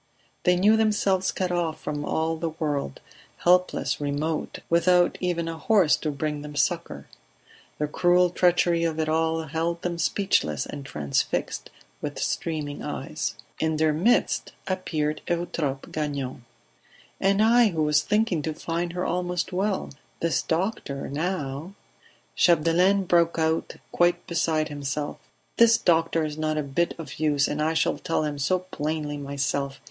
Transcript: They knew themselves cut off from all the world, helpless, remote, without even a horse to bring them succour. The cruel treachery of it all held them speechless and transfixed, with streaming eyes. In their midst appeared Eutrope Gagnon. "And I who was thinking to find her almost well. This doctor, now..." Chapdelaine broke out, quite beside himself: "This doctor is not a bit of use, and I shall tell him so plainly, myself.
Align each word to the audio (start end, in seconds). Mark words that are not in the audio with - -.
They 0.45 0.55
knew 0.55 0.77
themselves 0.77 1.31
cut 1.31 1.51
off 1.51 1.79
from 1.79 2.03
all 2.03 2.35
the 2.35 2.49
world, 2.49 3.01
helpless, 3.37 4.01
remote, 4.01 4.57
without 4.67 5.15
even 5.21 5.47
a 5.47 5.59
horse 5.59 5.95
to 5.97 6.09
bring 6.09 6.41
them 6.41 6.55
succour. 6.55 7.05
The 7.77 7.85
cruel 7.87 8.31
treachery 8.31 8.83
of 8.83 8.99
it 8.99 9.07
all 9.07 9.43
held 9.43 9.83
them 9.83 9.99
speechless 9.99 10.65
and 10.65 10.83
transfixed, 10.83 11.69
with 12.01 12.17
streaming 12.17 12.81
eyes. 12.81 13.35
In 13.59 13.75
their 13.77 13.93
midst 13.93 14.53
appeared 14.65 15.21
Eutrope 15.27 15.91
Gagnon. 15.91 16.45
"And 17.19 17.39
I 17.39 17.67
who 17.67 17.83
was 17.83 18.01
thinking 18.01 18.41
to 18.41 18.55
find 18.55 18.93
her 18.93 19.05
almost 19.05 19.53
well. 19.53 19.91
This 20.19 20.41
doctor, 20.41 21.09
now..." 21.09 21.75
Chapdelaine 22.35 23.03
broke 23.03 23.37
out, 23.37 23.75
quite 23.91 24.25
beside 24.25 24.69
himself: 24.69 25.19
"This 25.57 25.77
doctor 25.77 26.23
is 26.25 26.39
not 26.39 26.57
a 26.57 26.63
bit 26.63 26.95
of 26.97 27.19
use, 27.19 27.47
and 27.47 27.61
I 27.61 27.75
shall 27.75 27.99
tell 27.99 28.23
him 28.23 28.39
so 28.39 28.57
plainly, 28.57 29.17
myself. 29.19 29.79